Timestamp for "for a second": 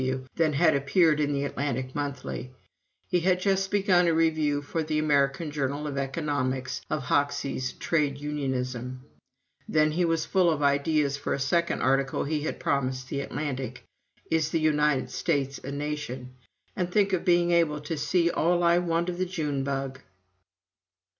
11.17-11.83